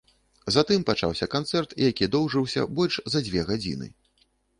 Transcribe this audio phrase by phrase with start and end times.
[0.53, 3.87] Затым пачаўся канцэрт, які доўжыўся больш за дзве гадзіны.